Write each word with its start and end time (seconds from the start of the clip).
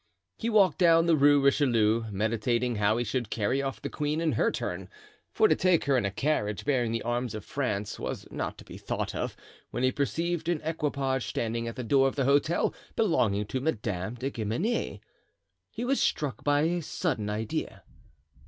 He 0.39 0.49
walked 0.49 0.79
down 0.79 1.05
the 1.05 1.15
Rue 1.15 1.39
Richelieu, 1.39 2.05
meditating 2.09 2.77
how 2.77 2.97
he 2.97 3.03
should 3.03 3.29
carry 3.29 3.61
off 3.61 3.79
the 3.79 3.87
queen 3.91 4.19
in 4.19 4.31
her 4.31 4.49
turn, 4.49 4.89
for 5.31 5.47
to 5.47 5.55
take 5.55 5.83
her 5.83 5.95
in 5.95 6.05
a 6.05 6.09
carriage 6.09 6.65
bearing 6.65 6.91
the 6.91 7.03
arms 7.03 7.35
of 7.35 7.45
France 7.45 7.99
was 7.99 8.25
not 8.31 8.57
to 8.57 8.65
be 8.65 8.79
thought 8.79 9.13
of, 9.13 9.37
when 9.69 9.83
he 9.83 9.91
perceived 9.91 10.49
an 10.49 10.59
equipage 10.63 11.27
standing 11.27 11.67
at 11.67 11.75
the 11.75 11.83
door 11.83 12.07
of 12.07 12.15
the 12.15 12.25
hotel 12.25 12.73
belonging 12.95 13.45
to 13.45 13.61
Madame 13.61 14.15
de 14.15 14.31
Guemenee. 14.31 15.01
He 15.69 15.85
was 15.85 16.01
struck 16.01 16.43
by 16.43 16.61
a 16.61 16.81
sudden 16.81 17.29
idea. 17.29 17.83